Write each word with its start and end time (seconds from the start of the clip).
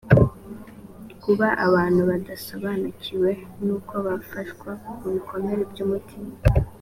kuba 1.23 1.47
abantu 1.67 2.01
badasobanukiwe 2.09 3.29
n 3.65 3.67
uko 3.77 3.93
bafashwa 4.07 4.69
ku 4.85 4.93
ibikomere 5.09 5.61
by 5.71 5.79
umutima 5.85 6.31